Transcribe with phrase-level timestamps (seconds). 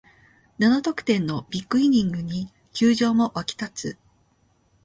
[0.57, 3.97] 七得点のビッグイニングに球場も沸き立つ